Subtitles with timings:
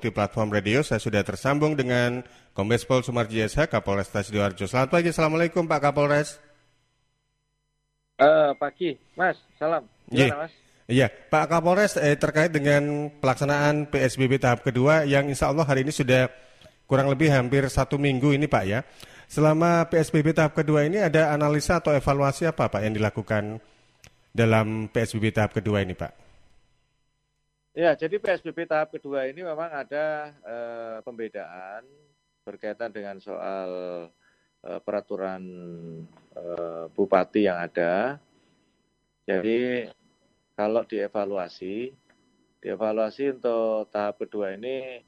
[0.00, 0.80] di platform radio.
[0.80, 2.24] Saya sudah tersambung dengan
[2.56, 4.64] Kombes Pol Sumarji SH, Kapolres Sidoarjo.
[4.64, 6.40] Selamat pagi, Assalamualaikum Pak Kapolres.
[8.20, 9.36] Uh, pagi, Mas.
[9.56, 9.84] Salam.
[10.08, 10.52] Gimana, Mas?
[10.90, 15.94] Iya, Pak Kapolres eh, terkait dengan pelaksanaan PSBB tahap kedua yang insya Allah hari ini
[15.94, 16.26] sudah
[16.90, 18.82] kurang lebih hampir satu minggu ini Pak ya.
[19.30, 23.62] Selama PSBB tahap kedua ini ada analisa atau evaluasi apa Pak yang dilakukan
[24.34, 26.29] dalam PSBB tahap kedua ini Pak?
[27.70, 31.86] Ya, jadi PSBB tahap kedua ini memang ada eh, pembedaan
[32.42, 33.70] berkaitan dengan soal
[34.66, 35.42] eh, peraturan
[36.34, 38.18] eh, bupati yang ada.
[39.22, 39.86] Jadi
[40.58, 41.94] kalau dievaluasi,
[42.58, 45.06] dievaluasi untuk tahap kedua ini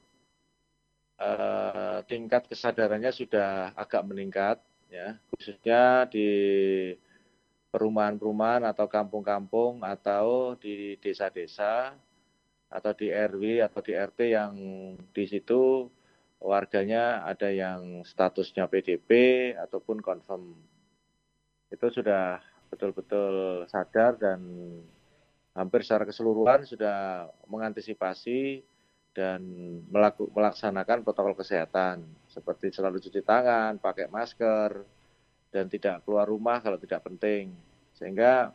[1.19, 6.31] eh, tingkat kesadarannya sudah agak meningkat, ya khususnya di
[7.75, 11.91] perumahan-perumahan atau kampung-kampung atau di desa-desa
[12.73, 14.53] atau di RW atau di RT yang
[15.13, 15.85] di situ
[16.41, 19.09] warganya ada yang statusnya PDP
[19.55, 20.57] ataupun confirm.
[21.69, 22.41] Itu sudah
[22.73, 24.41] betul-betul sadar dan
[25.53, 28.65] hampir secara keseluruhan sudah mengantisipasi
[29.13, 29.45] dan
[30.33, 34.81] melaksanakan protokol kesehatan seperti selalu cuci tangan, pakai masker,
[35.53, 37.53] dan tidak keluar rumah kalau tidak penting.
[37.93, 38.49] Sehingga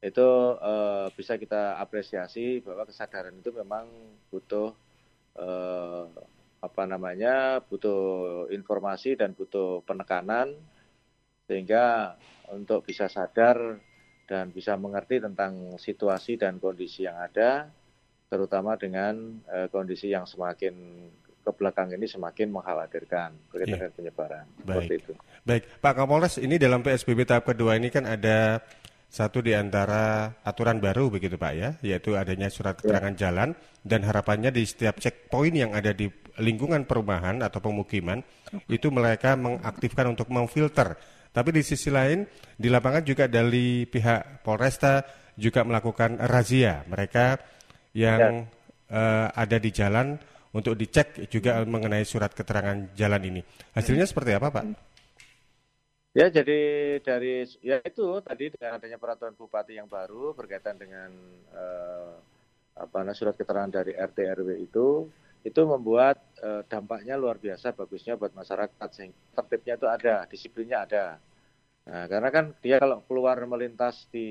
[0.00, 3.84] itu uh, bisa kita apresiasi bahwa kesadaran itu memang
[4.32, 4.72] butuh
[5.36, 6.08] uh,
[6.60, 10.56] apa namanya butuh informasi dan butuh penekanan
[11.44, 12.16] sehingga
[12.52, 13.76] untuk bisa sadar
[14.24, 17.68] dan bisa mengerti tentang situasi dan kondisi yang ada
[18.32, 20.72] terutama dengan uh, kondisi yang semakin
[21.40, 23.96] ke belakang ini semakin mengkhawatirkan berkaitan yeah.
[23.96, 25.02] penyebaran Baik.
[25.02, 25.12] itu.
[25.42, 28.60] Baik, Pak Kapolres, ini dalam PSBB tahap kedua ini kan ada
[29.10, 32.86] satu di antara aturan baru begitu Pak ya, yaitu adanya surat ya.
[32.86, 33.20] keterangan ya.
[33.26, 33.48] jalan
[33.82, 36.06] dan harapannya di setiap checkpoint yang ada di
[36.38, 38.22] lingkungan perumahan atau pemukiman
[38.70, 40.94] itu mereka mengaktifkan untuk memfilter.
[41.30, 42.22] Tapi di sisi lain
[42.54, 45.02] di lapangan juga dari pihak Polresta
[45.34, 47.38] juga melakukan razia mereka
[47.94, 48.94] yang ya.
[48.94, 50.18] uh, ada di jalan
[50.50, 53.40] untuk dicek juga mengenai surat keterangan jalan ini.
[53.74, 54.64] Hasilnya seperti apa Pak?
[56.10, 56.58] Ya, jadi
[57.06, 61.10] dari ya itu tadi dengan adanya peraturan bupati yang baru berkaitan dengan
[61.54, 62.14] eh,
[62.74, 65.06] apa namanya surat keterangan dari RT RW itu
[65.46, 71.04] itu membuat eh, dampaknya luar biasa bagusnya buat masyarakat sehingga tertibnya itu ada, disiplinnya ada.
[71.86, 74.28] Nah, karena kan dia kalau keluar melintas di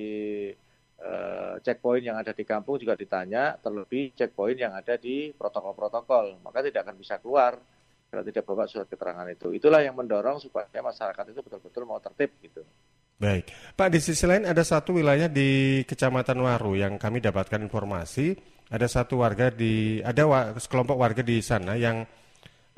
[1.00, 6.60] eh, checkpoint yang ada di kampung juga ditanya, terlebih checkpoint yang ada di protokol-protokol, maka
[6.60, 7.56] tidak akan bisa keluar
[8.10, 9.54] kalau tidak bawa surat keterangan itu.
[9.54, 12.66] Itulah yang mendorong supaya masyarakat itu betul-betul mau tertib gitu.
[13.20, 18.32] Baik, Pak di sisi lain ada satu wilayah di Kecamatan Waru yang kami dapatkan informasi
[18.72, 22.08] ada satu warga di ada wa, sekelompok warga di sana yang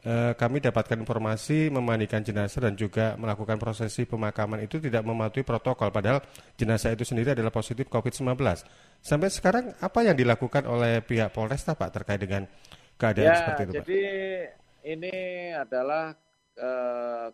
[0.02, 5.94] eh, kami dapatkan informasi memandikan jenazah dan juga melakukan prosesi pemakaman itu tidak mematuhi protokol
[5.94, 6.25] padahal
[6.58, 8.41] jenazah itu sendiri adalah positif COVID-19.
[8.97, 12.50] Sampai sekarang apa yang dilakukan oleh pihak Polresta Pak terkait dengan
[12.97, 13.86] keadaan ya, seperti itu Pak?
[14.81, 15.14] Ini
[15.53, 16.18] adalah
[16.58, 17.28] eh,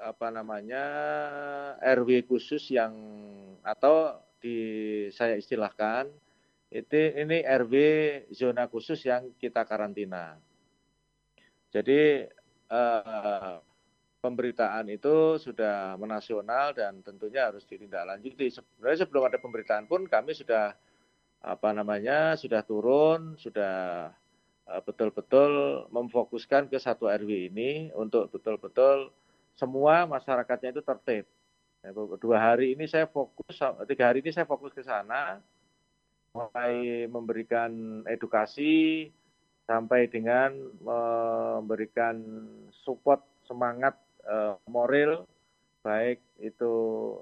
[0.00, 0.84] apa namanya
[1.80, 2.92] RW khusus yang
[3.60, 4.56] atau di
[5.12, 6.08] saya istilahkan
[6.72, 7.74] itu ini RW
[8.32, 10.40] zona khusus yang kita karantina.
[11.68, 12.24] Jadi
[12.72, 13.54] eh,
[14.24, 18.48] pemberitaan itu sudah menasional dan tentunya harus ditindaklanjuti.
[18.48, 20.72] Sebenarnya sebelum ada pemberitaan pun kami sudah
[21.44, 24.08] apa namanya sudah turun, sudah
[24.64, 29.12] betul-betul memfokuskan ke satu RW ini untuk betul-betul
[29.54, 31.24] semua masyarakatnya itu tertib.
[31.84, 35.38] Ya, dua hari ini saya fokus, tiga hari ini saya fokus ke sana,
[36.32, 39.12] mulai memberikan edukasi
[39.68, 42.20] sampai dengan memberikan
[42.72, 45.28] support semangat uh, moral
[45.84, 46.72] baik itu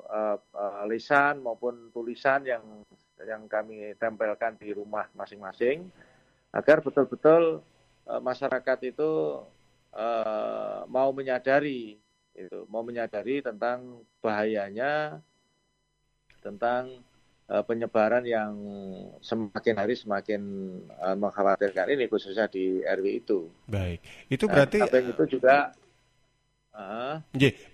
[0.07, 0.39] uh,
[0.87, 2.63] lisan maupun tulisan yang
[3.27, 5.91] yang kami tempelkan di rumah masing-masing
[6.53, 7.65] agar betul-betul
[8.05, 9.41] uh, masyarakat itu
[9.97, 11.97] uh, mau menyadari
[12.33, 15.21] itu mau menyadari tentang bahayanya
[16.45, 17.01] tentang
[17.49, 18.53] uh, penyebaran yang
[19.21, 20.41] semakin hari semakin
[21.17, 23.53] mengkhawatirkan ini khususnya di RW itu.
[23.69, 24.01] Baik,
[24.33, 25.77] itu berarti Dan itu juga
[26.73, 27.21] Uh.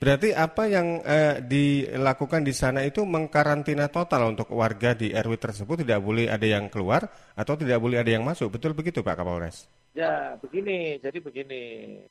[0.02, 5.86] berarti apa yang uh, dilakukan di sana itu mengkarantina total untuk warga di RW tersebut
[5.86, 7.06] tidak boleh ada yang keluar
[7.38, 8.58] atau tidak boleh ada yang masuk.
[8.58, 9.70] Betul begitu Pak Kapolres?
[9.94, 10.98] Ya, begini.
[10.98, 11.64] Jadi begini.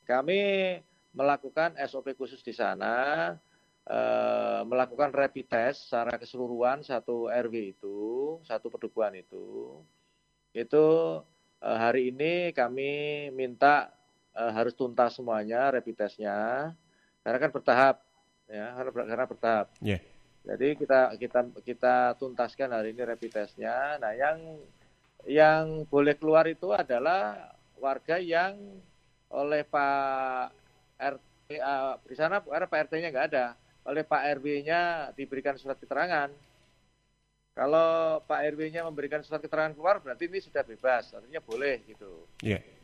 [0.08, 0.40] Kami
[1.12, 3.36] melakukan SOP khusus di sana,
[3.84, 7.98] uh, melakukan rapid test secara keseluruhan satu RW itu,
[8.48, 9.82] satu pedukuhan itu,
[10.56, 10.86] itu
[11.64, 13.97] uh, hari ini kami minta
[14.38, 16.72] uh, harus tuntas semuanya rapid testnya
[17.26, 17.96] karena kan bertahap
[18.48, 19.68] ya karena, karena bertahap.
[19.82, 20.02] Yeah.
[20.48, 24.00] Jadi kita kita kita tuntaskan hari ini rapid testnya.
[24.00, 24.38] Nah yang
[25.28, 27.52] yang boleh keluar itu adalah
[27.82, 28.56] warga yang
[29.28, 30.56] oleh Pak
[30.96, 33.46] RT uh, di sana karena Pak RT-nya nggak ada,
[33.84, 36.32] oleh Pak RW-nya diberikan surat keterangan.
[37.52, 42.24] Kalau Pak RW-nya memberikan surat keterangan keluar berarti ini sudah bebas, artinya boleh gitu.
[42.40, 42.64] Iya.
[42.64, 42.77] Yeah.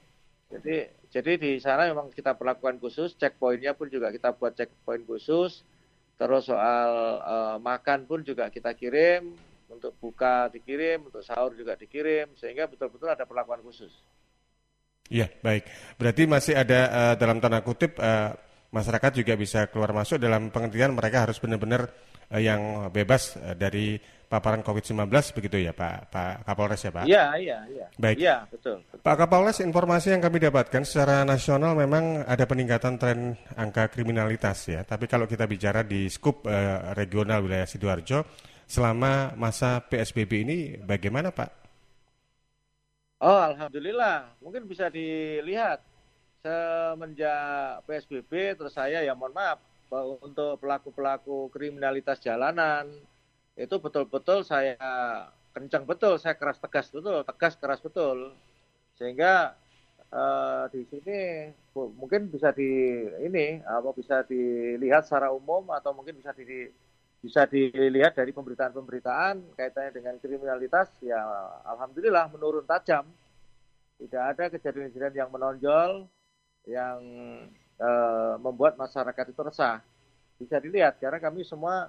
[0.54, 0.76] Jadi
[1.10, 5.66] jadi di sana memang kita perlakukan khusus, checkpointnya pun juga kita buat checkpoint khusus.
[6.14, 6.90] Terus soal
[7.26, 9.34] uh, makan pun juga kita kirim,
[9.74, 13.90] untuk buka dikirim, untuk sahur juga dikirim, sehingga betul-betul ada perlakuan khusus.
[15.10, 15.68] Iya, baik.
[16.00, 18.32] Berarti masih ada uh, dalam tanda kutip uh,
[18.72, 21.92] masyarakat juga bisa keluar masuk dalam pengertian mereka harus benar-benar
[22.32, 24.00] uh, yang bebas uh, dari
[24.34, 27.06] paparan COVID-19 begitu ya Pak Pak Kapolres ya Pak?
[27.06, 27.86] Iya, iya, iya.
[28.02, 28.18] Baik.
[28.18, 29.06] Iya, betul, betul.
[29.06, 34.82] Pak Kapolres, informasi yang kami dapatkan secara nasional memang ada peningkatan tren angka kriminalitas ya.
[34.82, 38.26] Tapi kalau kita bicara di skup uh, regional wilayah Sidoarjo,
[38.66, 41.52] selama masa PSBB ini bagaimana Pak?
[43.22, 44.34] Oh, alhamdulillah.
[44.42, 45.86] Mungkin bisa dilihat
[46.42, 49.62] semenjak PSBB terus saya ya mohon maaf
[50.26, 52.90] untuk pelaku-pelaku kriminalitas jalanan
[53.54, 54.78] itu betul-betul saya
[55.54, 58.34] kencang betul, saya keras tegas betul, tegas keras betul.
[58.98, 59.54] Sehingga
[60.10, 66.34] uh, di sini mungkin bisa di ini apa bisa dilihat secara umum atau mungkin bisa
[66.34, 66.70] di
[67.24, 71.24] bisa dilihat dari pemberitaan-pemberitaan kaitannya dengan kriminalitas ya
[71.64, 73.08] alhamdulillah menurun tajam.
[73.96, 76.12] Tidak ada kejadian-kejadian yang menonjol
[76.68, 77.00] yang
[77.80, 77.90] e,
[78.44, 79.80] membuat masyarakat itu resah.
[80.36, 81.88] Bisa dilihat karena kami semua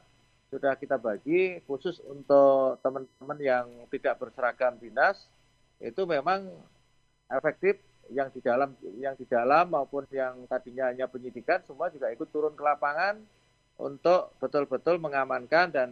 [0.55, 5.27] sudah kita bagi khusus untuk teman-teman yang tidak berseragam dinas
[5.83, 6.47] itu memang
[7.27, 7.83] efektif
[8.15, 12.55] yang di dalam yang di dalam maupun yang tadinya hanya penyidikan semua juga ikut turun
[12.55, 13.19] ke lapangan
[13.75, 15.91] untuk betul-betul mengamankan dan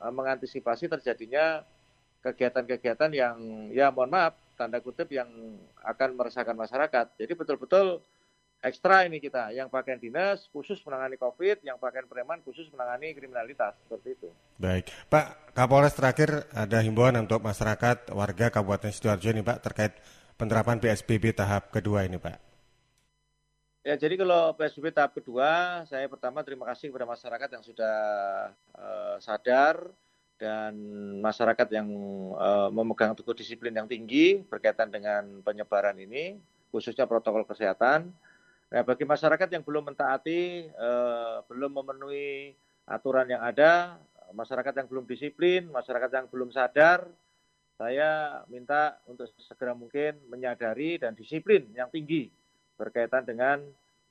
[0.00, 1.60] uh, mengantisipasi terjadinya
[2.24, 3.36] kegiatan-kegiatan yang
[3.68, 5.28] ya mohon maaf tanda kutip yang
[5.84, 7.06] akan meresahkan masyarakat.
[7.20, 8.00] Jadi betul-betul
[8.58, 13.78] ekstra ini kita yang pakaian dinas khusus menangani COVID, yang pakaian preman khusus menangani kriminalitas
[13.86, 14.28] seperti itu.
[14.58, 19.92] Baik, Pak Kapolres terakhir ada himbauan untuk masyarakat warga Kabupaten sidoarjo ini Pak terkait
[20.34, 22.48] penerapan PSBB tahap kedua ini Pak.
[23.86, 27.96] Ya, jadi kalau PSBB tahap kedua, saya pertama terima kasih kepada masyarakat yang sudah
[28.76, 29.80] uh, sadar
[30.36, 30.76] dan
[31.24, 31.88] masyarakat yang
[32.36, 36.36] uh, memegang teguh disiplin yang tinggi berkaitan dengan penyebaran ini,
[36.68, 38.12] khususnya protokol kesehatan.
[38.68, 42.52] Nah, bagi masyarakat yang belum mentaati, uh, belum memenuhi
[42.84, 43.96] aturan yang ada,
[44.36, 47.08] masyarakat yang belum disiplin, masyarakat yang belum sadar,
[47.80, 52.28] saya minta untuk segera mungkin menyadari dan disiplin yang tinggi
[52.76, 53.64] berkaitan dengan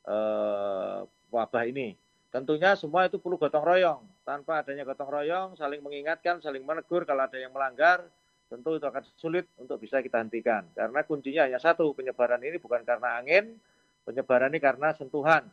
[0.10, 1.94] uh, wabah ini.
[2.34, 4.02] Tentunya semua itu perlu gotong royong.
[4.26, 8.04] Tanpa adanya gotong royong, saling mengingatkan, saling menegur kalau ada yang melanggar,
[8.50, 10.66] tentu itu akan sulit untuk bisa kita hentikan.
[10.74, 13.56] Karena kuncinya hanya satu, penyebaran ini bukan karena angin,
[14.08, 15.44] penyebaran ini karena sentuhan.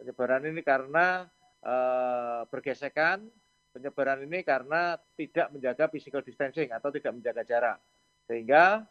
[0.00, 1.28] Penyebaran ini karena
[1.60, 3.28] uh, bergesekan,
[3.76, 7.78] penyebaran ini karena tidak menjaga physical distancing atau tidak menjaga jarak.
[8.24, 8.88] Sehingga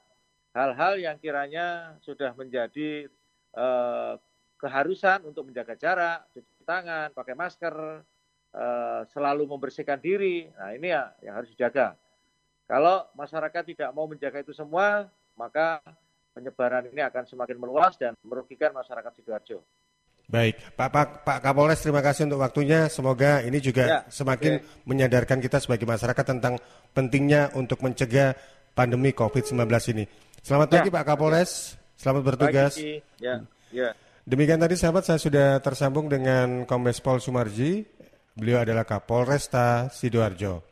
[0.54, 3.08] hal-hal yang kiranya sudah menjadi
[3.52, 4.14] eh,
[4.60, 7.76] keharusan untuk menjaga jarak, cuci tangan, pakai masker,
[8.54, 10.52] eh, selalu membersihkan diri.
[10.54, 11.96] Nah ini ya yang harus dijaga.
[12.68, 15.84] Kalau masyarakat tidak mau menjaga itu semua, maka
[16.32, 19.60] penyebaran ini akan semakin meluas dan merugikan masyarakat sidoarjo.
[20.32, 22.88] Baik, Pak, Pak Pak Kapolres terima kasih untuk waktunya.
[22.88, 24.88] Semoga ini juga ya, semakin okay.
[24.88, 26.56] menyadarkan kita sebagai masyarakat tentang
[26.96, 28.32] pentingnya untuk mencegah
[28.72, 30.08] pandemi COVID-19 ini.
[30.40, 30.74] Selamat ya.
[30.80, 32.80] pagi Pak Kapolres, selamat bertugas.
[32.80, 33.44] Pagi, ya.
[33.76, 33.92] Ya.
[34.24, 37.84] Demikian tadi sahabat saya sudah tersambung dengan Kombes Pol Sumarji.
[38.32, 40.71] Beliau adalah Kapolresta Sidoarjo.